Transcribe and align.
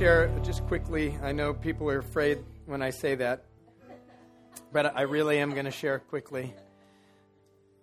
share 0.00 0.30
just 0.42 0.66
quickly. 0.66 1.14
I 1.22 1.32
know 1.32 1.52
people 1.52 1.90
are 1.90 1.98
afraid 1.98 2.38
when 2.64 2.80
I 2.80 2.88
say 2.88 3.16
that, 3.16 3.44
but 4.72 4.96
I 4.96 5.02
really 5.02 5.38
am 5.38 5.50
going 5.50 5.66
to 5.66 5.70
share 5.70 5.98
quickly 5.98 6.54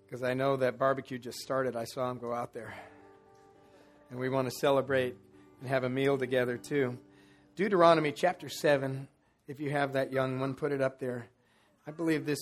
because 0.04 0.24
I 0.24 0.34
know 0.34 0.57
that 0.57 0.80
barbecue 0.80 1.20
just 1.20 1.38
started. 1.38 1.75
I 1.75 1.84
saw 1.84 2.10
him 2.10 2.18
go 2.18 2.34
out 2.34 2.56
there. 2.56 2.74
And 4.10 4.20
we 4.20 4.30
want 4.30 4.50
to 4.50 4.52
celebrate 4.60 5.16
and 5.60 5.70
have 5.70 5.84
a 5.84 5.89
meal 5.89 6.18
together 6.18 6.57
too. 6.57 6.98
Deuteronomy 7.56 8.11
chapter 8.11 8.50
7, 8.50 9.07
if 9.47 9.60
you 9.60 9.70
have 9.70 9.93
that 9.93 10.11
young 10.11 10.39
one, 10.39 10.56
put 10.56 10.71
it 10.71 10.82
up 10.82 11.00
there. 11.00 11.28
I 11.86 11.92
believe 11.92 12.25
this, 12.25 12.39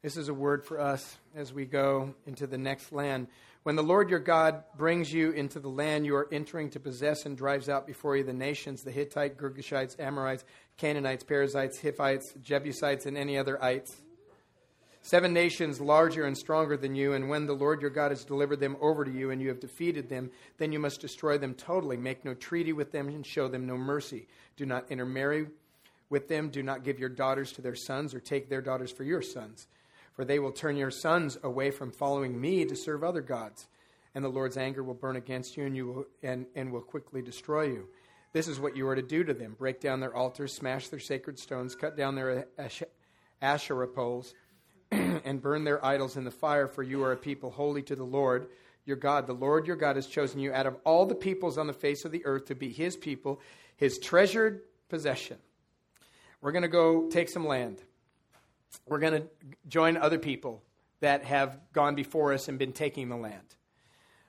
this 0.00 0.16
is 0.16 0.28
a 0.28 0.34
word 0.34 0.64
for 0.64 0.78
us 0.78 1.16
as 1.34 1.52
we 1.52 1.64
go 1.64 2.14
into 2.24 2.46
the 2.46 2.58
next 2.58 2.92
land. 2.92 3.26
When 3.66 3.74
the 3.74 3.82
Lord 3.82 4.10
your 4.10 4.20
God 4.20 4.62
brings 4.76 5.12
you 5.12 5.32
into 5.32 5.58
the 5.58 5.68
land 5.68 6.06
you 6.06 6.14
are 6.14 6.28
entering 6.30 6.70
to 6.70 6.78
possess 6.78 7.26
and 7.26 7.36
drives 7.36 7.68
out 7.68 7.84
before 7.84 8.16
you 8.16 8.22
the 8.22 8.32
nations, 8.32 8.84
the 8.84 8.92
Hittite, 8.92 9.36
Girgashites, 9.36 9.98
Amorites, 9.98 10.44
Canaanites, 10.76 11.24
Perizzites, 11.24 11.80
Hivites, 11.80 12.32
Jebusites, 12.40 13.06
and 13.06 13.18
any 13.18 13.36
other 13.36 13.60
ites. 13.60 13.96
Seven 15.02 15.32
nations 15.32 15.80
larger 15.80 16.26
and 16.26 16.38
stronger 16.38 16.76
than 16.76 16.94
you, 16.94 17.14
and 17.14 17.28
when 17.28 17.46
the 17.46 17.54
Lord 17.54 17.80
your 17.80 17.90
God 17.90 18.12
has 18.12 18.24
delivered 18.24 18.60
them 18.60 18.76
over 18.80 19.04
to 19.04 19.10
you 19.10 19.32
and 19.32 19.42
you 19.42 19.48
have 19.48 19.58
defeated 19.58 20.08
them, 20.08 20.30
then 20.58 20.70
you 20.70 20.78
must 20.78 21.00
destroy 21.00 21.36
them 21.36 21.52
totally. 21.52 21.96
Make 21.96 22.24
no 22.24 22.34
treaty 22.34 22.72
with 22.72 22.92
them 22.92 23.08
and 23.08 23.26
show 23.26 23.48
them 23.48 23.66
no 23.66 23.76
mercy. 23.76 24.28
Do 24.56 24.64
not 24.64 24.92
intermarry 24.92 25.48
with 26.08 26.28
them. 26.28 26.50
Do 26.50 26.62
not 26.62 26.84
give 26.84 27.00
your 27.00 27.08
daughters 27.08 27.50
to 27.54 27.62
their 27.62 27.74
sons 27.74 28.14
or 28.14 28.20
take 28.20 28.48
their 28.48 28.62
daughters 28.62 28.92
for 28.92 29.02
your 29.02 29.22
sons 29.22 29.66
for 30.16 30.24
they 30.24 30.38
will 30.38 30.50
turn 30.50 30.76
your 30.76 30.90
sons 30.90 31.38
away 31.42 31.70
from 31.70 31.92
following 31.92 32.40
me 32.40 32.64
to 32.64 32.74
serve 32.74 33.04
other 33.04 33.20
gods. 33.20 33.68
And 34.14 34.24
the 34.24 34.30
Lord's 34.30 34.56
anger 34.56 34.82
will 34.82 34.94
burn 34.94 35.16
against 35.16 35.58
you 35.58 35.66
and, 35.66 35.76
you 35.76 35.86
will, 35.86 36.04
and, 36.22 36.46
and 36.54 36.72
will 36.72 36.80
quickly 36.80 37.20
destroy 37.20 37.64
you. 37.64 37.86
This 38.32 38.48
is 38.48 38.58
what 38.58 38.74
you 38.74 38.88
are 38.88 38.96
to 38.96 39.02
do 39.02 39.24
to 39.24 39.34
them 39.34 39.54
break 39.58 39.78
down 39.78 40.00
their 40.00 40.16
altars, 40.16 40.54
smash 40.54 40.88
their 40.88 40.98
sacred 40.98 41.38
stones, 41.38 41.74
cut 41.74 41.96
down 41.96 42.14
their 42.14 42.46
Asherah 43.42 43.88
poles, 43.88 44.34
and 44.90 45.42
burn 45.42 45.64
their 45.64 45.84
idols 45.84 46.16
in 46.16 46.24
the 46.24 46.30
fire, 46.30 46.66
for 46.66 46.82
you 46.82 47.02
are 47.04 47.12
a 47.12 47.16
people 47.16 47.50
holy 47.50 47.82
to 47.82 47.94
the 47.94 48.04
Lord 48.04 48.48
your 48.86 48.96
God. 48.96 49.26
The 49.26 49.34
Lord 49.34 49.66
your 49.66 49.76
God 49.76 49.96
has 49.96 50.06
chosen 50.06 50.40
you 50.40 50.52
out 50.52 50.66
of 50.66 50.76
all 50.84 51.04
the 51.04 51.14
peoples 51.14 51.58
on 51.58 51.66
the 51.66 51.72
face 51.72 52.04
of 52.04 52.12
the 52.12 52.24
earth 52.24 52.46
to 52.46 52.54
be 52.54 52.70
his 52.70 52.96
people, 52.96 53.40
his 53.76 53.98
treasured 53.98 54.62
possession. 54.88 55.36
We're 56.40 56.52
going 56.52 56.62
to 56.62 56.68
go 56.68 57.08
take 57.10 57.28
some 57.28 57.46
land 57.46 57.82
we're 58.86 58.98
going 58.98 59.22
to 59.22 59.28
join 59.68 59.96
other 59.96 60.18
people 60.18 60.62
that 61.00 61.24
have 61.24 61.58
gone 61.72 61.94
before 61.94 62.32
us 62.32 62.48
and 62.48 62.58
been 62.58 62.72
taking 62.72 63.08
the 63.08 63.16
land. 63.16 63.56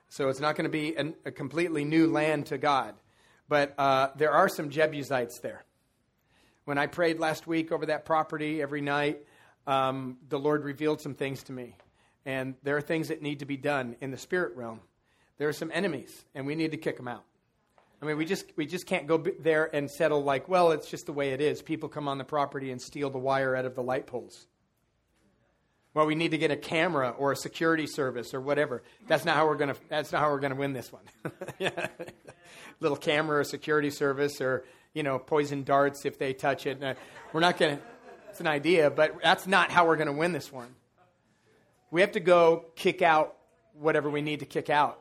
So 0.08 0.28
it's 0.28 0.40
not 0.40 0.56
going 0.56 0.64
to 0.64 0.70
be 0.70 0.96
an, 0.96 1.14
a 1.24 1.30
completely 1.30 1.84
new 1.84 2.06
land 2.06 2.46
to 2.46 2.58
God. 2.58 2.94
But 3.48 3.74
uh, 3.78 4.08
there 4.16 4.32
are 4.32 4.48
some 4.48 4.70
Jebusites 4.70 5.38
there. 5.40 5.64
When 6.64 6.76
I 6.76 6.86
prayed 6.86 7.18
last 7.18 7.46
week 7.46 7.72
over 7.72 7.86
that 7.86 8.04
property 8.04 8.60
every 8.60 8.82
night, 8.82 9.20
um, 9.66 10.18
the 10.28 10.38
Lord 10.38 10.64
revealed 10.64 11.00
some 11.00 11.14
things 11.14 11.42
to 11.44 11.52
me. 11.52 11.76
And 12.26 12.54
there 12.62 12.76
are 12.76 12.82
things 12.82 13.08
that 13.08 13.22
need 13.22 13.38
to 13.38 13.46
be 13.46 13.56
done 13.56 13.96
in 14.00 14.10
the 14.10 14.18
spirit 14.18 14.54
realm. 14.54 14.80
There 15.38 15.48
are 15.48 15.54
some 15.54 15.70
enemies, 15.72 16.24
and 16.34 16.46
we 16.46 16.54
need 16.54 16.72
to 16.72 16.76
kick 16.76 16.96
them 16.96 17.08
out. 17.08 17.24
I 18.00 18.06
mean, 18.06 18.16
we 18.16 18.24
just 18.24 18.44
we 18.56 18.66
just 18.66 18.86
can't 18.86 19.06
go 19.06 19.18
there 19.40 19.74
and 19.74 19.90
settle 19.90 20.22
like, 20.22 20.48
well, 20.48 20.70
it's 20.70 20.88
just 20.88 21.06
the 21.06 21.12
way 21.12 21.30
it 21.30 21.40
is. 21.40 21.62
People 21.62 21.88
come 21.88 22.06
on 22.06 22.18
the 22.18 22.24
property 22.24 22.70
and 22.70 22.80
steal 22.80 23.10
the 23.10 23.18
wire 23.18 23.56
out 23.56 23.64
of 23.64 23.74
the 23.74 23.82
light 23.82 24.06
poles. 24.06 24.46
Well, 25.94 26.06
we 26.06 26.14
need 26.14 26.30
to 26.30 26.38
get 26.38 26.52
a 26.52 26.56
camera 26.56 27.10
or 27.18 27.32
a 27.32 27.36
security 27.36 27.86
service 27.88 28.34
or 28.34 28.40
whatever. 28.40 28.84
That's 29.08 29.24
not 29.24 29.34
how 29.34 29.48
we're 29.48 29.56
gonna. 29.56 29.74
That's 29.88 30.12
not 30.12 30.20
how 30.20 30.30
we're 30.30 30.38
gonna 30.38 30.54
win 30.54 30.72
this 30.72 30.92
one. 30.92 31.02
Little 32.80 32.96
camera 32.96 33.40
or 33.40 33.44
security 33.44 33.90
service 33.90 34.40
or 34.40 34.64
you 34.94 35.02
know 35.02 35.18
poison 35.18 35.64
darts 35.64 36.04
if 36.04 36.18
they 36.18 36.34
touch 36.34 36.66
it. 36.66 36.82
Uh, 36.82 36.94
we're 37.32 37.40
not 37.40 37.58
gonna. 37.58 37.80
It's 38.30 38.38
an 38.38 38.46
idea, 38.46 38.90
but 38.90 39.20
that's 39.24 39.48
not 39.48 39.72
how 39.72 39.86
we're 39.86 39.96
gonna 39.96 40.12
win 40.12 40.30
this 40.30 40.52
one. 40.52 40.72
We 41.90 42.02
have 42.02 42.12
to 42.12 42.20
go 42.20 42.66
kick 42.76 43.02
out 43.02 43.34
whatever 43.72 44.08
we 44.08 44.22
need 44.22 44.40
to 44.40 44.46
kick 44.46 44.70
out. 44.70 45.00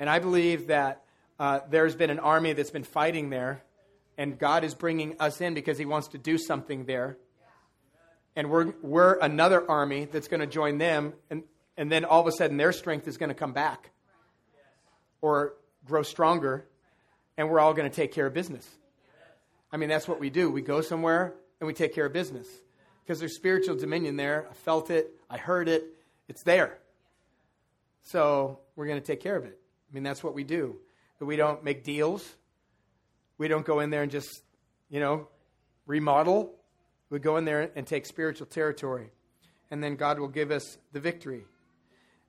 And 0.00 0.08
I 0.08 0.18
believe 0.18 0.68
that 0.68 1.03
uh, 1.38 1.60
there's 1.68 1.96
been 1.96 2.10
an 2.10 2.20
army 2.20 2.52
that's 2.52 2.70
been 2.70 2.84
fighting 2.84 3.30
there, 3.30 3.62
and 4.16 4.38
God 4.38 4.64
is 4.64 4.74
bringing 4.74 5.16
us 5.18 5.40
in 5.40 5.54
because 5.54 5.78
He 5.78 5.84
wants 5.84 6.08
to 6.08 6.18
do 6.18 6.38
something 6.38 6.84
there. 6.84 7.16
And 8.36 8.50
we're, 8.50 8.72
we're 8.82 9.18
another 9.18 9.68
army 9.68 10.06
that's 10.06 10.28
going 10.28 10.40
to 10.40 10.46
join 10.46 10.78
them, 10.78 11.14
and, 11.30 11.44
and 11.76 11.90
then 11.90 12.04
all 12.04 12.20
of 12.20 12.26
a 12.26 12.32
sudden 12.32 12.56
their 12.56 12.72
strength 12.72 13.08
is 13.08 13.16
going 13.16 13.28
to 13.28 13.34
come 13.34 13.52
back 13.52 13.90
or 15.20 15.54
grow 15.86 16.02
stronger, 16.02 16.66
and 17.36 17.48
we're 17.48 17.60
all 17.60 17.74
going 17.74 17.88
to 17.88 17.94
take 17.94 18.12
care 18.12 18.26
of 18.26 18.34
business. 18.34 18.68
I 19.72 19.76
mean, 19.76 19.88
that's 19.88 20.06
what 20.06 20.20
we 20.20 20.30
do. 20.30 20.50
We 20.50 20.62
go 20.62 20.80
somewhere 20.80 21.34
and 21.60 21.66
we 21.66 21.74
take 21.74 21.94
care 21.94 22.06
of 22.06 22.12
business 22.12 22.46
because 23.02 23.18
there's 23.18 23.34
spiritual 23.34 23.76
dominion 23.76 24.16
there. 24.16 24.46
I 24.50 24.54
felt 24.54 24.90
it, 24.90 25.10
I 25.28 25.36
heard 25.36 25.68
it, 25.68 25.84
it's 26.28 26.44
there. 26.44 26.78
So 28.02 28.60
we're 28.76 28.86
going 28.86 29.00
to 29.00 29.06
take 29.06 29.20
care 29.20 29.36
of 29.36 29.44
it. 29.44 29.58
I 29.90 29.94
mean, 29.94 30.04
that's 30.04 30.22
what 30.22 30.34
we 30.34 30.44
do 30.44 30.76
we 31.26 31.36
don't 31.36 31.64
make 31.64 31.84
deals. 31.84 32.36
We 33.38 33.48
don't 33.48 33.66
go 33.66 33.80
in 33.80 33.90
there 33.90 34.02
and 34.02 34.10
just, 34.10 34.42
you 34.88 35.00
know, 35.00 35.28
remodel. 35.86 36.54
We 37.10 37.18
go 37.18 37.36
in 37.36 37.44
there 37.44 37.70
and 37.74 37.86
take 37.86 38.06
spiritual 38.06 38.46
territory. 38.46 39.10
And 39.70 39.82
then 39.82 39.96
God 39.96 40.18
will 40.18 40.28
give 40.28 40.50
us 40.50 40.78
the 40.92 41.00
victory. 41.00 41.44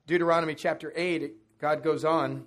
Deuteronomy 0.07 0.55
chapter 0.55 0.93
8, 0.95 1.33
God 1.59 1.83
goes 1.83 2.05
on. 2.05 2.45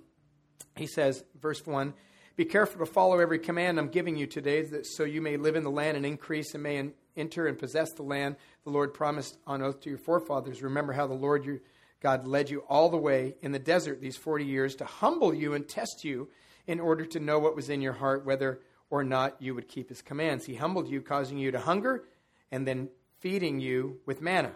He 0.75 0.87
says, 0.87 1.23
verse 1.41 1.65
1 1.65 1.93
Be 2.35 2.45
careful 2.45 2.85
to 2.85 2.91
follow 2.91 3.19
every 3.19 3.39
command 3.39 3.79
I'm 3.79 3.89
giving 3.89 4.15
you 4.15 4.27
today, 4.27 4.63
that 4.63 4.85
so 4.85 5.03
you 5.03 5.21
may 5.21 5.37
live 5.37 5.55
in 5.55 5.63
the 5.63 5.71
land 5.71 5.97
and 5.97 6.05
increase 6.05 6.53
and 6.53 6.63
may 6.63 6.91
enter 7.17 7.47
and 7.47 7.57
possess 7.57 7.91
the 7.93 8.03
land 8.03 8.37
the 8.63 8.69
Lord 8.69 8.93
promised 8.93 9.37
on 9.45 9.61
oath 9.61 9.81
to 9.81 9.89
your 9.89 9.99
forefathers. 9.99 10.61
Remember 10.61 10.93
how 10.93 11.07
the 11.07 11.13
Lord 11.13 11.45
your 11.45 11.59
God 12.01 12.27
led 12.27 12.49
you 12.49 12.59
all 12.69 12.89
the 12.89 12.97
way 12.97 13.35
in 13.41 13.51
the 13.51 13.59
desert 13.59 14.01
these 14.01 14.17
40 14.17 14.45
years 14.45 14.75
to 14.75 14.85
humble 14.85 15.33
you 15.33 15.53
and 15.53 15.67
test 15.67 16.03
you 16.03 16.29
in 16.67 16.79
order 16.79 17.05
to 17.05 17.19
know 17.19 17.39
what 17.39 17.55
was 17.55 17.69
in 17.69 17.81
your 17.81 17.93
heart, 17.93 18.25
whether 18.25 18.61
or 18.89 19.03
not 19.03 19.41
you 19.41 19.53
would 19.53 19.67
keep 19.67 19.89
his 19.89 20.01
commands. 20.01 20.45
He 20.45 20.55
humbled 20.55 20.87
you, 20.87 21.01
causing 21.01 21.37
you 21.37 21.51
to 21.51 21.59
hunger, 21.59 22.05
and 22.51 22.65
then 22.65 22.89
feeding 23.19 23.59
you 23.59 23.99
with 24.05 24.21
manna, 24.21 24.53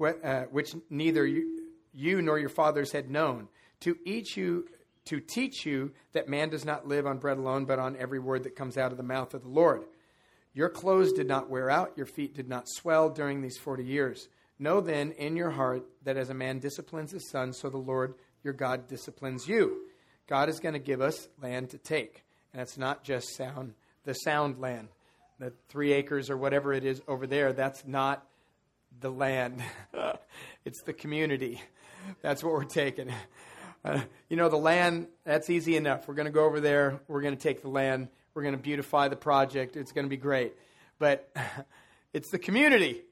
uh, 0.00 0.42
which 0.50 0.74
neither 0.88 1.26
you, 1.26 2.22
nor 2.22 2.38
your 2.38 2.48
fathers 2.48 2.92
had 2.92 3.10
known, 3.10 3.48
to 3.80 3.96
each 4.04 4.36
you 4.36 4.66
to 5.06 5.20
teach 5.20 5.64
you 5.64 5.92
that 6.12 6.28
man 6.28 6.48
does 6.48 6.64
not 6.64 6.88
live 6.88 7.06
on 7.06 7.18
bread 7.18 7.38
alone, 7.38 7.64
but 7.64 7.78
on 7.78 7.96
every 7.96 8.18
word 8.18 8.42
that 8.42 8.56
comes 8.56 8.76
out 8.76 8.90
of 8.90 8.96
the 8.96 9.04
mouth 9.04 9.34
of 9.34 9.42
the 9.42 9.48
Lord. 9.48 9.84
Your 10.52 10.68
clothes 10.68 11.12
did 11.12 11.28
not 11.28 11.48
wear 11.48 11.70
out, 11.70 11.92
your 11.96 12.06
feet 12.06 12.34
did 12.34 12.48
not 12.48 12.68
swell 12.68 13.10
during 13.10 13.40
these 13.40 13.56
forty 13.56 13.84
years. 13.84 14.28
Know 14.58 14.80
then 14.80 15.12
in 15.12 15.36
your 15.36 15.50
heart 15.50 15.84
that 16.04 16.16
as 16.16 16.30
a 16.30 16.34
man 16.34 16.58
disciplines 16.58 17.12
his 17.12 17.28
son, 17.30 17.52
so 17.52 17.68
the 17.68 17.76
Lord 17.76 18.14
your 18.42 18.54
God 18.54 18.88
disciplines 18.88 19.48
you. 19.48 19.82
God 20.28 20.48
is 20.48 20.60
going 20.60 20.72
to 20.72 20.78
give 20.78 21.00
us 21.00 21.28
land 21.42 21.70
to 21.70 21.78
take. 21.78 22.24
And 22.52 22.62
it's 22.62 22.78
not 22.78 23.04
just 23.04 23.36
sound, 23.36 23.74
the 24.04 24.14
sound 24.14 24.58
land, 24.58 24.88
the 25.38 25.52
three 25.68 25.92
acres 25.92 26.30
or 26.30 26.36
whatever 26.36 26.72
it 26.72 26.84
is 26.84 27.02
over 27.06 27.26
there. 27.26 27.52
That's 27.52 27.86
not 27.86 28.26
the 29.00 29.10
land, 29.10 29.62
it's 30.64 30.82
the 30.82 30.94
community. 30.94 31.60
That's 32.22 32.42
what 32.42 32.52
we're 32.52 32.64
taking. 32.64 33.12
Uh, 33.84 34.00
you 34.30 34.36
know, 34.36 34.48
the 34.48 34.56
land, 34.56 35.08
that's 35.24 35.50
easy 35.50 35.76
enough. 35.76 36.08
We're 36.08 36.14
going 36.14 36.26
to 36.26 36.32
go 36.32 36.44
over 36.44 36.60
there, 36.60 37.00
we're 37.08 37.20
going 37.20 37.36
to 37.36 37.42
take 37.42 37.62
the 37.62 37.68
land, 37.68 38.08
we're 38.32 38.42
going 38.42 38.56
to 38.56 38.62
beautify 38.62 39.08
the 39.08 39.16
project, 39.16 39.76
it's 39.76 39.92
going 39.92 40.06
to 40.06 40.10
be 40.10 40.16
great. 40.16 40.54
But 40.98 41.30
it's 42.12 42.30
the 42.30 42.38
community 42.38 43.02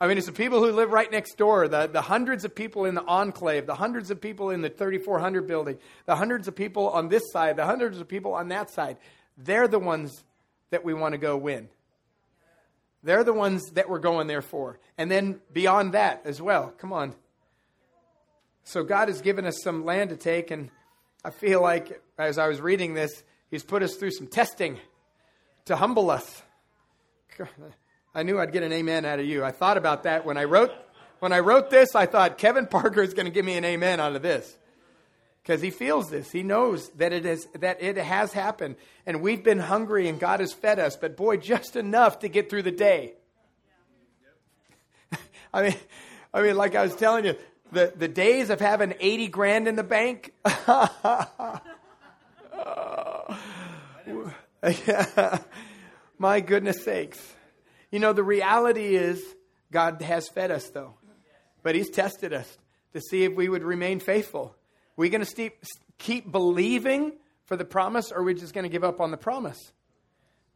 I 0.00 0.06
mean, 0.06 0.16
it's 0.16 0.26
the 0.26 0.32
people 0.32 0.60
who 0.60 0.70
live 0.70 0.92
right 0.92 1.10
next 1.10 1.36
door, 1.36 1.66
the, 1.66 1.88
the 1.88 2.02
hundreds 2.02 2.44
of 2.44 2.54
people 2.54 2.84
in 2.84 2.94
the 2.94 3.04
enclave, 3.04 3.66
the 3.66 3.74
hundreds 3.74 4.12
of 4.12 4.20
people 4.20 4.50
in 4.50 4.62
the 4.62 4.68
3400 4.68 5.46
building, 5.46 5.78
the 6.06 6.14
hundreds 6.14 6.46
of 6.46 6.54
people 6.54 6.88
on 6.90 7.08
this 7.08 7.24
side, 7.32 7.56
the 7.56 7.66
hundreds 7.66 7.98
of 7.98 8.06
people 8.06 8.34
on 8.34 8.48
that 8.48 8.70
side. 8.70 8.96
They're 9.36 9.66
the 9.66 9.80
ones 9.80 10.22
that 10.70 10.84
we 10.84 10.94
want 10.94 11.14
to 11.14 11.18
go 11.18 11.36
win. 11.36 11.68
They're 13.02 13.24
the 13.24 13.32
ones 13.32 13.70
that 13.72 13.88
we're 13.88 13.98
going 13.98 14.28
there 14.28 14.42
for. 14.42 14.78
And 14.96 15.10
then 15.10 15.40
beyond 15.52 15.94
that 15.94 16.22
as 16.24 16.40
well. 16.40 16.72
Come 16.78 16.92
on. 16.92 17.14
So 18.64 18.84
God 18.84 19.08
has 19.08 19.20
given 19.20 19.46
us 19.46 19.62
some 19.62 19.84
land 19.84 20.10
to 20.10 20.16
take, 20.16 20.50
and 20.50 20.70
I 21.24 21.30
feel 21.30 21.60
like 21.60 22.02
as 22.18 22.38
I 22.38 22.48
was 22.48 22.60
reading 22.60 22.94
this, 22.94 23.24
He's 23.50 23.64
put 23.64 23.82
us 23.82 23.96
through 23.96 24.10
some 24.10 24.26
testing 24.26 24.78
to 25.64 25.74
humble 25.74 26.10
us. 26.10 26.42
I 28.18 28.24
knew 28.24 28.40
I'd 28.40 28.50
get 28.50 28.64
an 28.64 28.72
amen 28.72 29.04
out 29.04 29.20
of 29.20 29.26
you. 29.26 29.44
I 29.44 29.52
thought 29.52 29.76
about 29.76 30.02
that 30.02 30.26
when 30.26 30.36
I 30.36 30.42
wrote 30.42 30.72
when 31.20 31.32
I 31.32 31.38
wrote 31.38 31.70
this. 31.70 31.94
I 31.94 32.06
thought 32.06 32.36
Kevin 32.36 32.66
Parker 32.70 33.00
is 33.00 33.14
going 33.14 33.26
to 33.26 33.30
give 33.30 33.44
me 33.44 33.56
an 33.56 33.64
amen 33.64 34.00
out 34.00 34.16
of 34.16 34.22
this 34.22 34.56
because 35.40 35.62
he 35.62 35.70
feels 35.70 36.10
this. 36.10 36.32
He 36.32 36.42
knows 36.42 36.88
that 36.96 37.12
it 37.12 37.24
is 37.24 37.46
that 37.60 37.80
it 37.80 37.96
has 37.96 38.32
happened, 38.32 38.74
and 39.06 39.22
we've 39.22 39.44
been 39.44 39.60
hungry, 39.60 40.08
and 40.08 40.18
God 40.18 40.40
has 40.40 40.52
fed 40.52 40.80
us. 40.80 40.96
But 40.96 41.16
boy, 41.16 41.36
just 41.36 41.76
enough 41.76 42.18
to 42.18 42.28
get 42.28 42.50
through 42.50 42.62
the 42.62 42.72
day. 42.72 43.12
I 45.54 45.62
mean, 45.62 45.76
I 46.34 46.42
mean, 46.42 46.56
like 46.56 46.74
I 46.74 46.82
was 46.82 46.96
telling 46.96 47.24
you, 47.24 47.36
the 47.70 47.92
the 47.94 48.08
days 48.08 48.50
of 48.50 48.58
having 48.58 48.94
eighty 48.98 49.28
grand 49.28 49.68
in 49.68 49.76
the 49.76 49.84
bank. 49.84 50.32
Yeah, 54.60 55.38
My 56.18 56.40
goodness 56.40 56.82
sakes. 56.82 57.36
You 57.90 57.98
know, 57.98 58.12
the 58.12 58.22
reality 58.22 58.96
is 58.96 59.22
God 59.72 60.00
has 60.02 60.28
fed 60.28 60.50
us, 60.50 60.68
though, 60.70 60.94
but 61.62 61.74
He's 61.74 61.90
tested 61.90 62.32
us 62.32 62.58
to 62.92 63.00
see 63.00 63.24
if 63.24 63.34
we 63.34 63.48
would 63.48 63.62
remain 63.62 64.00
faithful. 64.00 64.54
We're 64.96 65.10
going 65.10 65.24
to 65.24 65.50
keep 65.98 66.30
believing 66.30 67.12
for 67.46 67.56
the 67.56 67.64
promise, 67.64 68.12
or 68.12 68.20
we're 68.20 68.26
we 68.26 68.34
just 68.34 68.52
going 68.52 68.64
to 68.64 68.68
give 68.68 68.84
up 68.84 69.00
on 69.00 69.10
the 69.10 69.16
promise? 69.16 69.72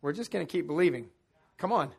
We're 0.03 0.13
just 0.13 0.31
going 0.31 0.47
to 0.47 0.51
keep 0.51 0.67
believing. 0.67 1.09
Come 1.57 1.73
on. 1.73 1.91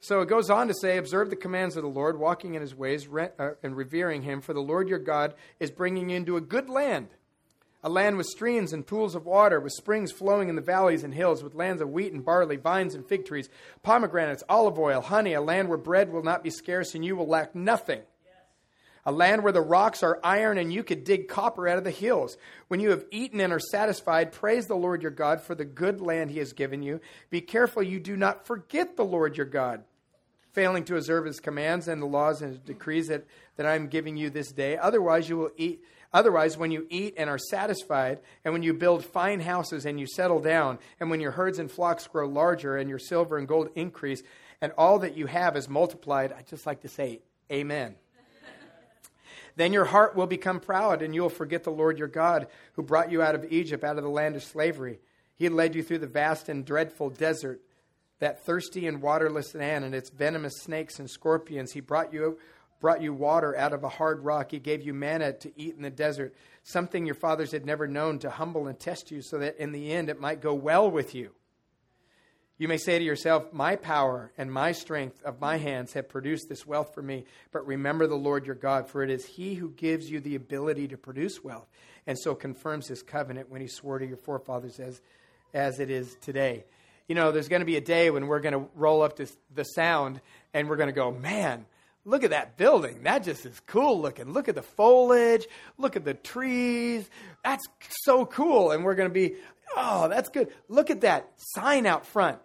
So 0.00 0.20
it 0.20 0.28
goes 0.28 0.50
on 0.50 0.68
to 0.68 0.74
say, 0.74 0.96
Observe 0.96 1.30
the 1.30 1.36
commands 1.36 1.76
of 1.76 1.82
the 1.82 1.88
Lord, 1.88 2.18
walking 2.18 2.54
in 2.54 2.62
his 2.62 2.74
ways 2.74 3.08
uh, 3.08 3.50
and 3.62 3.76
revering 3.76 4.22
him, 4.22 4.40
for 4.40 4.54
the 4.54 4.60
Lord 4.60 4.88
your 4.88 4.98
God 4.98 5.34
is 5.60 5.70
bringing 5.70 6.10
you 6.10 6.16
into 6.16 6.36
a 6.36 6.40
good 6.40 6.68
land 6.68 7.08
a 7.84 7.90
land 7.90 8.16
with 8.16 8.26
streams 8.26 8.72
and 8.72 8.86
pools 8.86 9.14
of 9.14 9.26
water, 9.26 9.60
with 9.60 9.74
springs 9.74 10.10
flowing 10.10 10.48
in 10.48 10.56
the 10.56 10.62
valleys 10.62 11.04
and 11.04 11.12
hills, 11.12 11.44
with 11.44 11.54
lands 11.54 11.82
of 11.82 11.90
wheat 11.90 12.14
and 12.14 12.24
barley, 12.24 12.56
vines 12.56 12.94
and 12.94 13.06
fig 13.06 13.26
trees, 13.26 13.50
pomegranates, 13.82 14.42
olive 14.48 14.78
oil, 14.78 15.02
honey, 15.02 15.34
a 15.34 15.40
land 15.42 15.68
where 15.68 15.76
bread 15.76 16.10
will 16.10 16.22
not 16.22 16.42
be 16.42 16.48
scarce 16.48 16.94
and 16.94 17.04
you 17.04 17.14
will 17.14 17.28
lack 17.28 17.54
nothing. 17.54 18.00
A 19.04 19.12
land 19.12 19.42
where 19.42 19.52
the 19.52 19.60
rocks 19.60 20.02
are 20.02 20.18
iron 20.24 20.56
and 20.56 20.72
you 20.72 20.82
could 20.82 21.04
dig 21.04 21.28
copper 21.28 21.68
out 21.68 21.76
of 21.76 21.84
the 21.84 21.90
hills. 21.90 22.38
When 22.68 22.80
you 22.80 22.88
have 22.88 23.04
eaten 23.10 23.38
and 23.38 23.52
are 23.52 23.60
satisfied, 23.60 24.32
praise 24.32 24.66
the 24.66 24.74
Lord 24.74 25.02
your 25.02 25.10
God 25.10 25.42
for 25.42 25.54
the 25.54 25.66
good 25.66 26.00
land 26.00 26.30
he 26.30 26.38
has 26.38 26.54
given 26.54 26.82
you. 26.82 27.02
Be 27.28 27.42
careful 27.42 27.82
you 27.82 28.00
do 28.00 28.16
not 28.16 28.46
forget 28.46 28.96
the 28.96 29.04
Lord 29.04 29.36
your 29.36 29.44
God, 29.44 29.84
failing 30.52 30.84
to 30.84 30.96
observe 30.96 31.26
his 31.26 31.38
commands 31.38 31.86
and 31.86 32.00
the 32.00 32.06
laws 32.06 32.40
and 32.40 32.64
decrees 32.64 33.08
that, 33.08 33.26
that 33.56 33.66
I 33.66 33.74
am 33.74 33.88
giving 33.88 34.16
you 34.16 34.30
this 34.30 34.52
day. 34.52 34.78
Otherwise, 34.78 35.28
you 35.28 35.36
will 35.36 35.50
eat 35.58 35.84
Otherwise, 36.14 36.56
when 36.56 36.70
you 36.70 36.86
eat 36.90 37.14
and 37.16 37.28
are 37.28 37.38
satisfied, 37.38 38.20
and 38.44 38.54
when 38.54 38.62
you 38.62 38.72
build 38.72 39.04
fine 39.04 39.40
houses 39.40 39.84
and 39.84 39.98
you 39.98 40.06
settle 40.06 40.38
down, 40.38 40.78
and 41.00 41.10
when 41.10 41.20
your 41.20 41.32
herds 41.32 41.58
and 41.58 41.68
flocks 41.68 42.06
grow 42.06 42.28
larger, 42.28 42.76
and 42.76 42.88
your 42.88 43.00
silver 43.00 43.36
and 43.36 43.48
gold 43.48 43.68
increase, 43.74 44.22
and 44.60 44.72
all 44.78 45.00
that 45.00 45.16
you 45.16 45.26
have 45.26 45.56
is 45.56 45.68
multiplied, 45.68 46.32
I 46.32 46.42
just 46.42 46.66
like 46.66 46.82
to 46.82 46.88
say, 46.88 47.20
Amen. 47.50 47.96
then 49.56 49.72
your 49.72 49.86
heart 49.86 50.14
will 50.14 50.28
become 50.28 50.60
proud, 50.60 51.02
and 51.02 51.12
you 51.16 51.22
will 51.22 51.28
forget 51.28 51.64
the 51.64 51.70
Lord 51.70 51.98
your 51.98 52.06
God, 52.06 52.46
who 52.74 52.82
brought 52.82 53.10
you 53.10 53.20
out 53.20 53.34
of 53.34 53.52
Egypt, 53.52 53.82
out 53.82 53.98
of 53.98 54.04
the 54.04 54.08
land 54.08 54.36
of 54.36 54.44
slavery. 54.44 55.00
He 55.34 55.48
led 55.48 55.74
you 55.74 55.82
through 55.82 55.98
the 55.98 56.06
vast 56.06 56.48
and 56.48 56.64
dreadful 56.64 57.10
desert, 57.10 57.60
that 58.20 58.44
thirsty 58.44 58.86
and 58.86 59.02
waterless 59.02 59.52
land, 59.52 59.84
and 59.84 59.96
its 59.96 60.10
venomous 60.10 60.60
snakes 60.60 61.00
and 61.00 61.10
scorpions. 61.10 61.72
He 61.72 61.80
brought 61.80 62.12
you 62.12 62.38
brought 62.84 63.00
you 63.00 63.14
water 63.14 63.56
out 63.56 63.72
of 63.72 63.82
a 63.82 63.88
hard 63.88 64.22
rock. 64.26 64.50
He 64.50 64.58
gave 64.58 64.82
you 64.82 64.92
manna 64.92 65.32
to 65.32 65.58
eat 65.58 65.74
in 65.74 65.80
the 65.80 65.88
desert, 65.88 66.34
something 66.64 67.06
your 67.06 67.14
fathers 67.14 67.50
had 67.50 67.64
never 67.64 67.88
known, 67.88 68.18
to 68.18 68.28
humble 68.28 68.66
and 68.66 68.78
test 68.78 69.10
you, 69.10 69.22
so 69.22 69.38
that 69.38 69.56
in 69.56 69.72
the 69.72 69.90
end 69.90 70.10
it 70.10 70.20
might 70.20 70.42
go 70.42 70.52
well 70.52 70.90
with 70.90 71.14
you. 71.14 71.30
You 72.58 72.68
may 72.68 72.76
say 72.76 72.98
to 72.98 73.04
yourself, 73.04 73.54
My 73.54 73.76
power 73.76 74.32
and 74.36 74.52
my 74.52 74.72
strength 74.72 75.22
of 75.22 75.40
my 75.40 75.56
hands 75.56 75.94
have 75.94 76.10
produced 76.10 76.50
this 76.50 76.66
wealth 76.66 76.92
for 76.92 77.00
me. 77.00 77.24
But 77.52 77.66
remember 77.66 78.06
the 78.06 78.16
Lord 78.16 78.44
your 78.44 78.54
God, 78.54 78.90
for 78.90 79.02
it 79.02 79.08
is 79.08 79.24
He 79.24 79.54
who 79.54 79.70
gives 79.70 80.10
you 80.10 80.20
the 80.20 80.34
ability 80.34 80.88
to 80.88 80.98
produce 80.98 81.42
wealth, 81.42 81.70
and 82.06 82.18
so 82.18 82.34
confirms 82.34 82.86
His 82.86 83.02
covenant 83.02 83.48
when 83.48 83.62
He 83.62 83.66
swore 83.66 83.98
to 83.98 84.06
your 84.06 84.18
forefathers 84.18 84.78
as, 84.78 85.00
as 85.54 85.80
it 85.80 85.88
is 85.88 86.14
today. 86.20 86.66
You 87.08 87.14
know, 87.14 87.32
there's 87.32 87.48
going 87.48 87.60
to 87.60 87.66
be 87.66 87.76
a 87.78 87.80
day 87.80 88.10
when 88.10 88.26
we're 88.26 88.40
going 88.40 88.52
to 88.52 88.68
roll 88.74 89.00
up 89.00 89.16
this, 89.16 89.34
the 89.54 89.64
sound 89.64 90.20
and 90.52 90.68
we're 90.68 90.76
going 90.76 90.90
to 90.90 90.92
go, 90.92 91.10
Man, 91.10 91.64
Look 92.06 92.22
at 92.22 92.30
that 92.30 92.58
building. 92.58 93.02
That 93.04 93.24
just 93.24 93.46
is 93.46 93.60
cool 93.66 94.00
looking. 94.00 94.32
Look 94.32 94.48
at 94.48 94.54
the 94.54 94.62
foliage. 94.62 95.46
Look 95.78 95.96
at 95.96 96.04
the 96.04 96.12
trees. 96.12 97.08
That's 97.42 97.64
so 98.02 98.26
cool. 98.26 98.72
And 98.72 98.84
we're 98.84 98.94
going 98.94 99.08
to 99.08 99.14
be, 99.14 99.36
oh, 99.74 100.08
that's 100.08 100.28
good. 100.28 100.48
Look 100.68 100.90
at 100.90 101.00
that 101.00 101.30
sign 101.36 101.86
out 101.86 102.04
front. 102.04 102.38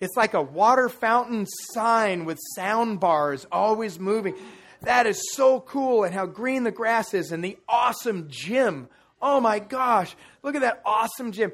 It's 0.00 0.16
like 0.16 0.34
a 0.34 0.42
water 0.42 0.88
fountain 0.88 1.46
sign 1.72 2.26
with 2.26 2.38
sound 2.54 3.00
bars 3.00 3.46
always 3.50 3.98
moving. 3.98 4.34
That 4.82 5.06
is 5.06 5.20
so 5.32 5.60
cool. 5.60 6.04
And 6.04 6.14
how 6.14 6.26
green 6.26 6.62
the 6.62 6.70
grass 6.70 7.14
is 7.14 7.32
and 7.32 7.42
the 7.42 7.58
awesome 7.66 8.26
gym. 8.28 8.88
Oh 9.22 9.40
my 9.40 9.58
gosh. 9.58 10.14
Look 10.42 10.54
at 10.54 10.60
that 10.60 10.82
awesome 10.84 11.32
gym. 11.32 11.52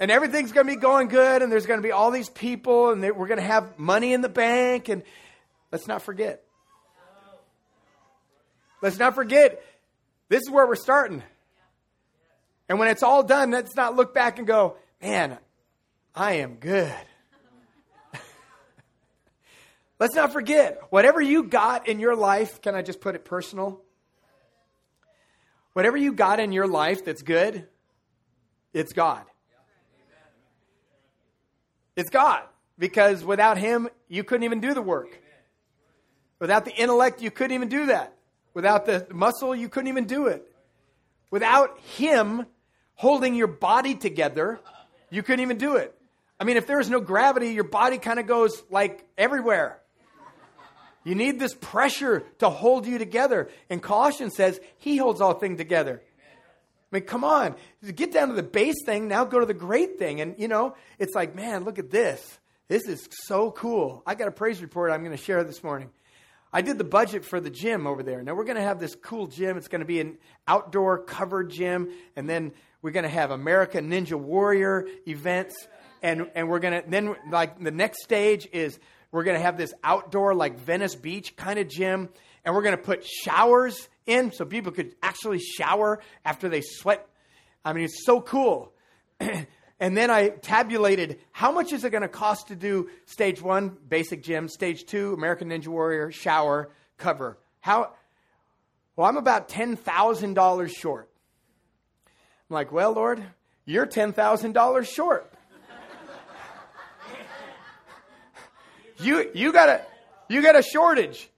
And 0.00 0.10
everything's 0.10 0.52
going 0.52 0.66
to 0.66 0.74
be 0.74 0.80
going 0.80 1.08
good. 1.08 1.42
And 1.42 1.52
there's 1.52 1.66
going 1.66 1.78
to 1.78 1.86
be 1.86 1.92
all 1.92 2.10
these 2.10 2.30
people. 2.30 2.90
And 2.90 3.02
we're 3.02 3.28
going 3.28 3.38
to 3.38 3.46
have 3.46 3.78
money 3.78 4.14
in 4.14 4.22
the 4.22 4.28
bank. 4.30 4.88
And 4.88 5.02
Let's 5.74 5.88
not 5.88 6.02
forget. 6.02 6.44
Let's 8.80 8.96
not 8.96 9.16
forget, 9.16 9.60
this 10.28 10.42
is 10.42 10.48
where 10.48 10.68
we're 10.68 10.76
starting. 10.76 11.20
And 12.68 12.78
when 12.78 12.86
it's 12.86 13.02
all 13.02 13.24
done, 13.24 13.50
let's 13.50 13.74
not 13.74 13.96
look 13.96 14.14
back 14.14 14.38
and 14.38 14.46
go, 14.46 14.76
man, 15.02 15.36
I 16.14 16.34
am 16.34 16.58
good. 16.60 16.94
let's 19.98 20.14
not 20.14 20.32
forget, 20.32 20.80
whatever 20.90 21.20
you 21.20 21.42
got 21.42 21.88
in 21.88 21.98
your 21.98 22.14
life, 22.14 22.62
can 22.62 22.76
I 22.76 22.82
just 22.82 23.00
put 23.00 23.16
it 23.16 23.24
personal? 23.24 23.80
Whatever 25.72 25.96
you 25.96 26.12
got 26.12 26.38
in 26.38 26.52
your 26.52 26.68
life 26.68 27.04
that's 27.04 27.22
good, 27.22 27.66
it's 28.72 28.92
God. 28.92 29.24
It's 31.96 32.10
God. 32.10 32.44
Because 32.78 33.24
without 33.24 33.58
Him, 33.58 33.88
you 34.06 34.22
couldn't 34.22 34.44
even 34.44 34.60
do 34.60 34.72
the 34.72 34.80
work. 34.80 35.18
Without 36.44 36.66
the 36.66 36.74
intellect, 36.74 37.22
you 37.22 37.30
couldn't 37.30 37.54
even 37.54 37.70
do 37.70 37.86
that. 37.86 38.12
Without 38.52 38.84
the 38.84 39.06
muscle, 39.10 39.56
you 39.56 39.70
couldn't 39.70 39.88
even 39.88 40.04
do 40.04 40.26
it. 40.26 40.46
Without 41.30 41.78
Him 41.96 42.44
holding 42.96 43.34
your 43.34 43.46
body 43.46 43.94
together, 43.94 44.60
you 45.08 45.22
couldn't 45.22 45.40
even 45.40 45.56
do 45.56 45.76
it. 45.76 45.98
I 46.38 46.44
mean, 46.44 46.58
if 46.58 46.66
there 46.66 46.76
was 46.76 46.90
no 46.90 47.00
gravity, 47.00 47.54
your 47.54 47.64
body 47.64 47.96
kind 47.96 48.18
of 48.18 48.26
goes 48.26 48.62
like 48.68 49.08
everywhere. 49.16 49.78
You 51.02 51.14
need 51.14 51.40
this 51.40 51.54
pressure 51.54 52.24
to 52.40 52.50
hold 52.50 52.86
you 52.86 52.98
together. 52.98 53.48
And 53.70 53.82
Colossians 53.82 54.36
says 54.36 54.60
He 54.76 54.98
holds 54.98 55.22
all 55.22 55.32
things 55.32 55.56
together. 55.56 56.02
I 56.92 56.96
mean, 56.96 57.04
come 57.04 57.24
on. 57.24 57.54
Get 57.94 58.12
down 58.12 58.28
to 58.28 58.34
the 58.34 58.42
base 58.42 58.84
thing, 58.84 59.08
now 59.08 59.24
go 59.24 59.40
to 59.40 59.46
the 59.46 59.54
great 59.54 59.98
thing. 59.98 60.20
And, 60.20 60.34
you 60.36 60.48
know, 60.48 60.76
it's 60.98 61.14
like, 61.14 61.34
man, 61.34 61.64
look 61.64 61.78
at 61.78 61.90
this. 61.90 62.38
This 62.68 62.86
is 62.86 63.08
so 63.24 63.50
cool. 63.50 64.02
I 64.06 64.14
got 64.14 64.28
a 64.28 64.30
praise 64.30 64.60
report 64.60 64.92
I'm 64.92 65.02
going 65.02 65.16
to 65.16 65.22
share 65.22 65.42
this 65.42 65.64
morning. 65.64 65.88
I 66.54 66.62
did 66.62 66.78
the 66.78 66.84
budget 66.84 67.24
for 67.24 67.40
the 67.40 67.50
gym 67.50 67.84
over 67.84 68.04
there. 68.04 68.22
Now 68.22 68.36
we're 68.36 68.44
going 68.44 68.56
to 68.56 68.62
have 68.62 68.78
this 68.78 68.94
cool 68.94 69.26
gym. 69.26 69.56
It's 69.56 69.66
going 69.66 69.80
to 69.80 69.86
be 69.86 69.98
an 69.98 70.18
outdoor 70.46 70.98
covered 71.02 71.50
gym, 71.50 71.90
and 72.14 72.30
then 72.30 72.52
we're 72.80 72.92
going 72.92 73.02
to 73.02 73.08
have 73.08 73.32
American 73.32 73.90
Ninja 73.90 74.14
Warrior 74.14 74.86
events, 75.08 75.56
and 76.00 76.30
and 76.36 76.48
we're 76.48 76.60
going 76.60 76.80
to 76.80 76.88
then 76.88 77.16
like 77.28 77.60
the 77.60 77.72
next 77.72 78.04
stage 78.04 78.46
is 78.52 78.78
we're 79.10 79.24
going 79.24 79.36
to 79.36 79.42
have 79.42 79.56
this 79.56 79.74
outdoor 79.82 80.32
like 80.32 80.60
Venice 80.60 80.94
Beach 80.94 81.34
kind 81.34 81.58
of 81.58 81.68
gym, 81.68 82.08
and 82.44 82.54
we're 82.54 82.62
going 82.62 82.76
to 82.76 82.82
put 82.82 83.04
showers 83.04 83.88
in 84.06 84.30
so 84.30 84.44
people 84.44 84.70
could 84.70 84.94
actually 85.02 85.40
shower 85.40 86.00
after 86.24 86.48
they 86.48 86.60
sweat. 86.60 87.04
I 87.64 87.72
mean, 87.72 87.86
it's 87.86 88.06
so 88.06 88.20
cool. 88.20 88.72
And 89.80 89.96
then 89.96 90.10
I 90.10 90.28
tabulated 90.28 91.18
how 91.32 91.50
much 91.50 91.72
is 91.72 91.84
it 91.84 91.90
going 91.90 92.02
to 92.02 92.08
cost 92.08 92.48
to 92.48 92.56
do 92.56 92.88
stage 93.06 93.42
one, 93.42 93.76
basic 93.88 94.22
gym, 94.22 94.48
stage 94.48 94.86
two, 94.86 95.12
American 95.14 95.50
Ninja 95.50 95.68
Warrior, 95.68 96.12
shower, 96.12 96.70
cover. 96.96 97.38
How? 97.60 97.92
Well, 98.96 99.08
I'm 99.08 99.16
about 99.16 99.48
$10,000 99.48 100.76
short. 100.76 101.10
I'm 102.48 102.54
like, 102.54 102.70
well, 102.70 102.92
Lord, 102.92 103.24
you're 103.64 103.86
$10,000 103.86 104.94
short. 104.94 105.32
you, 108.98 109.30
you, 109.34 109.52
got 109.52 109.68
a, 109.68 109.82
you 110.28 110.40
got 110.42 110.56
a 110.56 110.62
shortage. 110.62 111.28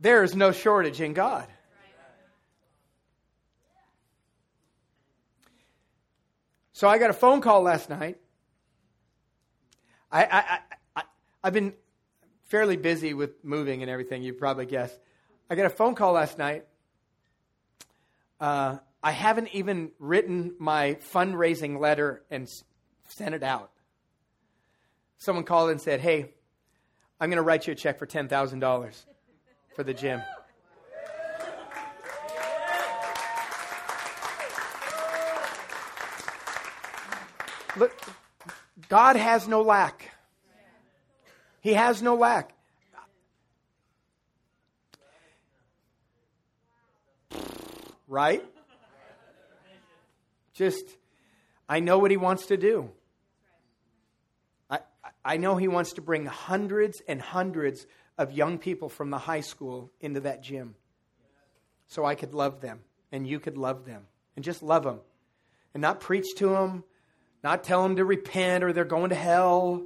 There 0.00 0.22
is 0.22 0.34
no 0.34 0.52
shortage 0.52 1.00
in 1.00 1.12
God. 1.12 1.46
So 6.76 6.86
I 6.86 6.98
got 6.98 7.08
a 7.08 7.14
phone 7.14 7.40
call 7.40 7.62
last 7.62 7.88
night. 7.88 8.18
I, 10.12 10.24
I, 10.24 10.58
I, 10.94 11.02
I, 11.42 11.44
have 11.44 11.54
been 11.54 11.72
fairly 12.48 12.76
busy 12.76 13.14
with 13.14 13.42
moving 13.42 13.80
and 13.80 13.90
everything, 13.90 14.22
you 14.22 14.34
probably 14.34 14.66
guessed. 14.66 15.00
I 15.48 15.54
got 15.54 15.64
a 15.64 15.70
phone 15.70 15.94
call 15.94 16.12
last 16.12 16.36
night. 16.36 16.66
Uh, 18.38 18.76
I 19.02 19.12
haven't 19.12 19.54
even 19.54 19.90
written 19.98 20.54
my 20.58 20.98
fundraising 21.14 21.80
letter 21.80 22.22
and 22.30 22.46
sent 23.08 23.34
it 23.34 23.42
out. 23.42 23.70
Someone 25.16 25.46
called 25.46 25.70
and 25.70 25.80
said, 25.80 26.00
Hey, 26.00 26.34
I'm 27.18 27.30
going 27.30 27.38
to 27.38 27.42
write 27.42 27.66
you 27.66 27.72
a 27.72 27.76
check 27.76 27.98
for 27.98 28.06
$10,000 28.06 29.04
for 29.74 29.82
the 29.82 29.94
gym. 29.94 30.20
Look, 37.76 37.92
God 38.88 39.16
has 39.16 39.46
no 39.46 39.62
lack. 39.62 40.10
He 41.60 41.74
has 41.74 42.00
no 42.00 42.14
lack. 42.14 42.52
Right? 48.08 48.44
Just, 50.54 50.84
I 51.68 51.80
know 51.80 51.98
what 51.98 52.10
He 52.10 52.16
wants 52.16 52.46
to 52.46 52.56
do. 52.56 52.90
I, 54.70 54.78
I 55.24 55.36
know 55.36 55.56
He 55.56 55.68
wants 55.68 55.94
to 55.94 56.00
bring 56.00 56.24
hundreds 56.26 57.02
and 57.06 57.20
hundreds 57.20 57.86
of 58.16 58.32
young 58.32 58.58
people 58.58 58.88
from 58.88 59.10
the 59.10 59.18
high 59.18 59.40
school 59.40 59.90
into 60.00 60.20
that 60.20 60.42
gym 60.42 60.76
so 61.88 62.04
I 62.04 62.14
could 62.14 62.32
love 62.32 62.60
them 62.60 62.80
and 63.12 63.26
you 63.26 63.38
could 63.38 63.58
love 63.58 63.84
them 63.84 64.06
and 64.34 64.44
just 64.44 64.62
love 64.62 64.84
them 64.84 65.00
and 65.74 65.80
not 65.82 66.00
preach 66.00 66.34
to 66.36 66.48
them, 66.48 66.84
not 67.46 67.62
tell 67.62 67.84
them 67.84 67.94
to 67.94 68.04
repent 68.04 68.64
or 68.64 68.72
they're 68.72 68.84
going 68.84 69.10
to 69.10 69.14
hell. 69.14 69.80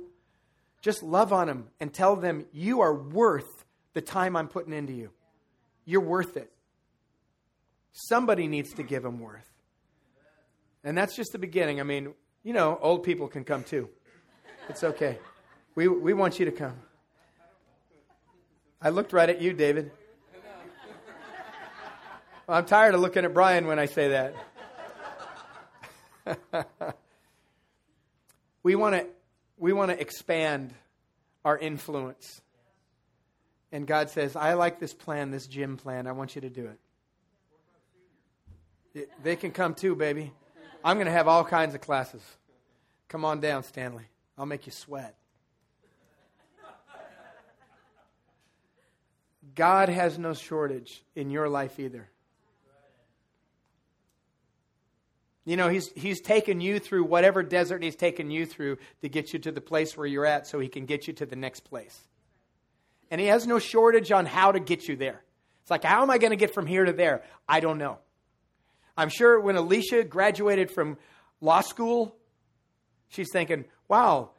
Just 0.80 1.02
love 1.02 1.30
on 1.30 1.46
them 1.46 1.68
and 1.78 1.92
tell 1.92 2.16
them 2.16 2.46
you 2.52 2.80
are 2.80 2.94
worth 2.94 3.66
the 3.92 4.00
time 4.00 4.34
I'm 4.34 4.48
putting 4.48 4.72
into 4.72 4.94
you. 4.94 5.10
You're 5.84 6.00
worth 6.00 6.38
it. 6.38 6.50
Somebody 7.92 8.48
needs 8.48 8.72
to 8.76 8.82
give 8.82 9.02
them 9.02 9.20
worth. 9.20 9.46
And 10.84 10.96
that's 10.96 11.14
just 11.14 11.32
the 11.32 11.38
beginning. 11.38 11.80
I 11.80 11.82
mean, 11.82 12.14
you 12.44 12.54
know, 12.54 12.78
old 12.80 13.02
people 13.02 13.28
can 13.28 13.44
come 13.44 13.62
too. 13.62 13.90
It's 14.70 14.82
okay. 14.82 15.18
We, 15.74 15.86
we 15.86 16.14
want 16.14 16.38
you 16.38 16.46
to 16.46 16.52
come. 16.52 16.78
I 18.80 18.88
looked 18.88 19.12
right 19.12 19.28
at 19.28 19.42
you, 19.42 19.52
David. 19.52 19.92
I'm 22.48 22.64
tired 22.64 22.94
of 22.94 23.02
looking 23.02 23.26
at 23.26 23.34
Brian 23.34 23.66
when 23.66 23.78
I 23.78 23.84
say 23.84 24.32
that. 26.24 26.96
we 28.62 28.74
want 28.74 28.94
to 28.94 29.06
we 29.56 29.72
want 29.72 29.90
to 29.90 30.00
expand 30.00 30.74
our 31.44 31.56
influence. 31.58 32.40
And 33.72 33.86
God 33.86 34.10
says, 34.10 34.34
I 34.34 34.54
like 34.54 34.80
this 34.80 34.94
plan, 34.94 35.30
this 35.30 35.46
gym 35.46 35.76
plan. 35.76 36.06
I 36.06 36.12
want 36.12 36.34
you 36.34 36.40
to 36.40 36.50
do 36.50 36.70
it. 38.94 39.08
They 39.22 39.36
can 39.36 39.52
come 39.52 39.74
too, 39.74 39.94
baby. 39.94 40.32
I'm 40.82 40.96
going 40.96 41.06
to 41.06 41.12
have 41.12 41.28
all 41.28 41.44
kinds 41.44 41.74
of 41.74 41.80
classes. 41.80 42.22
Come 43.08 43.24
on 43.24 43.40
down, 43.40 43.62
Stanley. 43.62 44.04
I'll 44.36 44.46
make 44.46 44.66
you 44.66 44.72
sweat. 44.72 45.14
God 49.54 49.88
has 49.88 50.18
no 50.18 50.32
shortage 50.32 51.02
in 51.14 51.30
your 51.30 51.48
life 51.48 51.78
either. 51.78 52.08
You 55.44 55.56
know, 55.56 55.68
he's, 55.68 55.90
he's 55.92 56.20
taken 56.20 56.60
you 56.60 56.78
through 56.78 57.04
whatever 57.04 57.42
desert 57.42 57.82
he's 57.82 57.96
taken 57.96 58.30
you 58.30 58.46
through 58.46 58.78
to 59.00 59.08
get 59.08 59.32
you 59.32 59.38
to 59.40 59.52
the 59.52 59.60
place 59.60 59.96
where 59.96 60.06
you're 60.06 60.26
at 60.26 60.46
so 60.46 60.60
he 60.60 60.68
can 60.68 60.84
get 60.84 61.06
you 61.06 61.14
to 61.14 61.26
the 61.26 61.36
next 61.36 61.60
place. 61.60 61.98
And 63.10 63.20
he 63.20 63.26
has 63.28 63.46
no 63.46 63.58
shortage 63.58 64.12
on 64.12 64.26
how 64.26 64.52
to 64.52 64.60
get 64.60 64.86
you 64.86 64.96
there. 64.96 65.22
It's 65.62 65.70
like, 65.70 65.84
how 65.84 66.02
am 66.02 66.10
I 66.10 66.18
going 66.18 66.30
to 66.30 66.36
get 66.36 66.54
from 66.54 66.66
here 66.66 66.84
to 66.84 66.92
there? 66.92 67.22
I 67.48 67.60
don't 67.60 67.78
know. 67.78 67.98
I'm 68.96 69.08
sure 69.08 69.40
when 69.40 69.56
Alicia 69.56 70.04
graduated 70.04 70.70
from 70.70 70.98
law 71.40 71.62
school, 71.62 72.14
she's 73.08 73.30
thinking, 73.32 73.64
wow, 73.88 74.30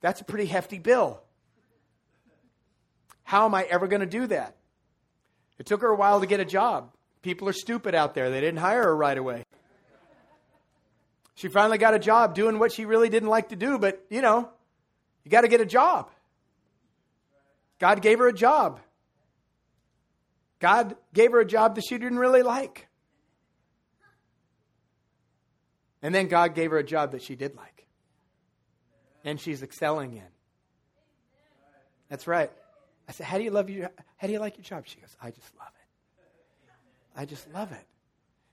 that's 0.00 0.20
a 0.20 0.24
pretty 0.24 0.46
hefty 0.46 0.78
bill. 0.78 1.20
How 3.22 3.44
am 3.44 3.54
I 3.54 3.64
ever 3.64 3.86
going 3.86 4.00
to 4.00 4.06
do 4.06 4.26
that? 4.28 4.56
It 5.58 5.66
took 5.66 5.82
her 5.82 5.88
a 5.88 5.94
while 5.94 6.20
to 6.20 6.26
get 6.26 6.40
a 6.40 6.44
job. 6.44 6.92
People 7.22 7.48
are 7.48 7.52
stupid 7.52 7.94
out 7.94 8.14
there. 8.14 8.30
They 8.30 8.40
didn't 8.40 8.60
hire 8.60 8.82
her 8.82 8.96
right 8.96 9.16
away. 9.16 9.44
She 11.40 11.48
finally 11.48 11.78
got 11.78 11.94
a 11.94 11.98
job 11.98 12.34
doing 12.34 12.58
what 12.58 12.70
she 12.70 12.84
really 12.84 13.08
didn't 13.08 13.30
like 13.30 13.48
to 13.48 13.56
do, 13.56 13.78
but 13.78 14.04
you 14.10 14.20
know, 14.20 14.50
you 15.24 15.30
got 15.30 15.40
to 15.40 15.48
get 15.48 15.62
a 15.62 15.64
job. 15.64 16.10
God 17.78 18.02
gave 18.02 18.18
her 18.18 18.28
a 18.28 18.32
job. 18.32 18.78
God 20.58 20.96
gave 21.14 21.32
her 21.32 21.40
a 21.40 21.46
job 21.46 21.76
that 21.76 21.84
she 21.88 21.96
didn't 21.96 22.18
really 22.18 22.42
like. 22.42 22.88
And 26.02 26.14
then 26.14 26.28
God 26.28 26.54
gave 26.54 26.72
her 26.72 26.78
a 26.78 26.84
job 26.84 27.12
that 27.12 27.22
she 27.22 27.36
did 27.36 27.56
like. 27.56 27.86
And 29.24 29.40
she's 29.40 29.62
excelling 29.62 30.12
in. 30.12 30.32
That's 32.10 32.26
right. 32.26 32.50
I 33.08 33.12
said, 33.12 33.24
How 33.24 33.38
do 33.38 33.44
you 33.44 33.50
love 33.50 33.70
your 33.70 33.90
how 34.18 34.26
do 34.26 34.34
you 34.34 34.40
like 34.40 34.58
your 34.58 34.64
job? 34.64 34.82
She 34.86 35.00
goes, 35.00 35.16
I 35.22 35.30
just 35.30 35.56
love 35.58 35.72
it. 35.74 37.18
I 37.18 37.24
just 37.24 37.50
love 37.54 37.72
it. 37.72 37.86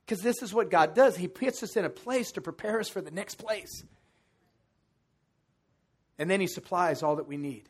Because 0.07 0.23
this 0.23 0.41
is 0.41 0.53
what 0.53 0.71
God 0.71 0.95
does. 0.95 1.17
He 1.17 1.27
puts 1.27 1.61
us 1.63 1.75
in 1.75 1.83
a 1.83 1.89
place 1.89 2.31
to 2.31 2.41
prepare 2.41 2.79
us 2.79 2.87
for 2.87 3.01
the 3.01 3.11
next 3.11 3.35
place. 3.35 3.83
And 6.17 6.29
then 6.29 6.39
He 6.39 6.47
supplies 6.47 7.03
all 7.03 7.17
that 7.17 7.27
we 7.27 7.35
need. 7.35 7.67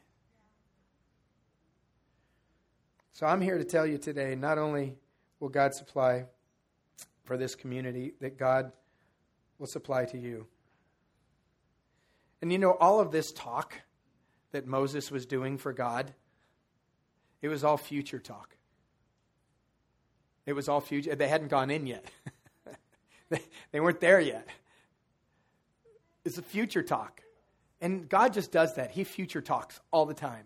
So 3.14 3.26
I'm 3.26 3.42
here 3.42 3.58
to 3.58 3.64
tell 3.64 3.88
you 3.88 3.98
today 3.98 4.36
not 4.36 4.60
only 4.60 4.94
will 5.40 5.50
God 5.50 5.74
supply 5.74 6.26
for 7.24 7.38
this 7.38 7.56
community, 7.56 8.14
that 8.22 8.38
God 8.38 8.72
will 9.58 9.66
supply 9.66 10.06
to 10.06 10.18
you. 10.20 10.46
And 12.44 12.52
you 12.52 12.60
know, 12.60 12.74
all 12.74 13.00
of 13.00 13.12
this 13.12 13.32
talk 13.32 13.82
that 14.52 14.68
Moses 14.68 15.10
was 15.10 15.26
doing 15.26 15.58
for 15.58 15.74
God, 15.74 16.14
it 17.42 17.48
was 17.48 17.64
all 17.64 17.78
future 17.78 18.20
talk. 18.20 18.57
It 20.48 20.54
was 20.54 20.70
all 20.70 20.80
future. 20.80 21.14
They 21.14 21.28
hadn't 21.28 21.50
gone 21.50 21.70
in 21.70 21.86
yet. 21.86 22.06
they, 23.30 23.42
they 23.72 23.80
weren't 23.82 24.00
there 24.00 24.22
yet. 24.22 24.48
It's 26.26 26.38
a 26.38 26.42
future 26.42 26.82
talk. 26.82 27.22
And 27.82 28.10
God 28.10 28.34
just 28.34 28.52
does 28.52 28.76
that. 28.76 28.92
He 28.92 29.04
future 29.04 29.42
talks 29.42 29.80
all 29.92 30.06
the 30.06 30.14
time. 30.14 30.46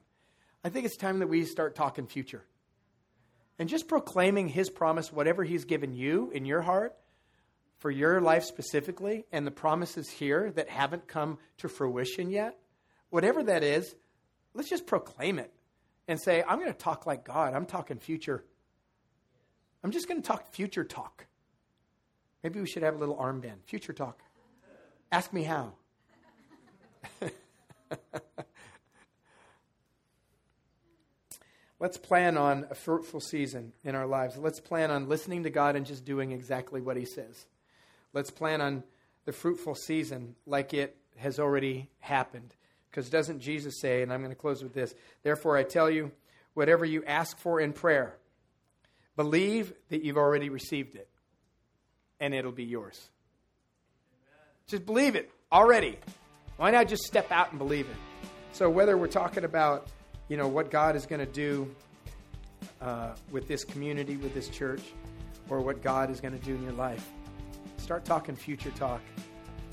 I 0.66 0.70
think 0.70 0.86
it's 0.86 0.98
time 0.98 1.20
that 1.20 1.28
we 1.28 1.46
start 1.46 1.76
talking 1.76 2.08
future. 2.08 2.44
And 3.60 3.70
just 3.70 3.88
proclaiming 3.88 4.48
His 4.48 4.72
promise, 4.72 5.14
whatever 5.14 5.44
He's 5.44 5.66
given 5.66 5.94
you 5.94 6.32
in 6.34 6.46
your 6.46 6.62
heart, 6.62 6.98
for 7.78 7.92
your 7.92 8.22
life 8.22 8.44
specifically, 8.44 9.26
and 9.32 9.46
the 9.46 9.52
promises 9.52 10.10
here 10.10 10.52
that 10.52 10.70
haven't 10.70 11.08
come 11.08 11.38
to 11.60 11.70
fruition 11.70 12.30
yet, 12.32 12.58
whatever 13.12 13.44
that 13.44 13.64
is, 13.64 13.96
let's 14.54 14.70
just 14.70 14.88
proclaim 14.88 15.40
it 15.40 15.52
and 16.08 16.20
say, 16.20 16.44
I'm 16.48 16.60
going 16.60 16.72
to 16.72 16.78
talk 16.78 17.06
like 17.06 17.24
God. 17.24 17.54
I'm 17.54 17.66
talking 17.66 17.98
future 17.98 18.44
I'm 19.92 19.94
just 19.94 20.08
going 20.08 20.22
to 20.22 20.26
talk 20.26 20.54
future 20.54 20.86
talk. 20.86 21.26
Maybe 22.44 22.62
we 22.62 22.66
should 22.66 22.84
have 22.84 22.96
a 22.96 22.98
little 22.98 23.18
armband. 23.18 23.66
Future 23.66 23.92
talk. 23.92 24.22
Ask 25.12 25.34
me 25.34 25.44
how. 25.44 25.74
Let's 31.82 31.98
plan 31.98 32.38
on 32.38 32.68
a 32.72 32.74
fruitful 32.74 33.20
season 33.20 33.74
in 33.84 33.96
our 33.96 34.08
lives. 34.08 34.38
Let's 34.38 34.62
plan 34.62 34.92
on 34.92 35.10
listening 35.10 35.44
to 35.44 35.50
God 35.50 35.76
and 35.76 35.86
just 35.86 36.06
doing 36.06 36.32
exactly 36.32 36.80
what 36.80 36.96
He 36.96 37.04
says. 37.04 37.46
Let's 38.14 38.32
plan 38.32 38.62
on 38.62 38.86
the 39.26 39.34
fruitful 39.34 39.76
season 39.76 40.36
like 40.46 40.74
it 40.74 40.96
has 41.18 41.38
already 41.38 41.90
happened. 42.00 42.56
Because 42.90 43.10
doesn't 43.10 43.42
Jesus 43.42 43.82
say, 43.82 44.04
and 44.04 44.14
I'm 44.14 44.22
going 44.22 44.32
to 44.32 44.38
close 44.38 44.64
with 44.64 44.74
this, 44.74 44.96
therefore 45.24 45.58
I 45.58 45.64
tell 45.64 45.90
you, 45.90 46.14
whatever 46.54 46.86
you 46.86 47.04
ask 47.04 47.38
for 47.38 47.60
in 47.60 47.74
prayer, 47.74 48.16
Believe 49.16 49.74
that 49.90 50.04
you've 50.04 50.18
already 50.18 50.50
received 50.50 50.96
it, 50.96 51.10
and 52.20 52.34
it'll 52.34 52.52
be 52.52 52.64
yours. 52.64 53.10
Just 54.68 54.86
believe 54.86 55.16
it 55.16 55.30
already. 55.52 55.98
Why 56.58 56.72
not 56.72 56.88
just 56.88 57.04
step 57.04 57.32
out 57.32 57.50
and 57.50 57.60
believe 57.60 57.90
it? 57.90 57.98
So 58.54 58.70
whether 58.70 58.98
we're 58.98 59.08
talking 59.08 59.44
about, 59.44 59.88
you 60.28 60.38
know, 60.38 60.48
what 60.48 60.72
God 60.72 60.96
is 60.96 61.06
going 61.06 61.20
to 61.20 61.32
do 61.32 61.74
uh, 62.82 63.16
with 63.32 63.48
this 63.48 63.64
community, 63.64 64.18
with 64.18 64.34
this 64.34 64.48
church, 64.50 64.82
or 65.50 65.60
what 65.60 65.82
God 65.82 66.10
is 66.10 66.22
going 66.22 66.38
to 66.38 66.46
do 66.46 66.56
in 66.56 66.64
your 66.64 66.74
life, 66.74 67.10
start 67.78 68.06
talking 68.06 68.36
future 68.36 68.72
talk 68.72 69.02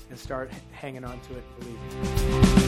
and 0.09 0.17
start 0.17 0.51
hanging 0.71 1.05
on 1.05 1.19
to 1.21 1.37
it, 1.37 1.43
believing. 1.59 2.58